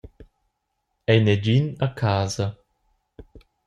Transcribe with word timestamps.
Ei 1.11 1.19
negin 1.27 1.65
a 1.85 1.87
casa? 2.01 2.45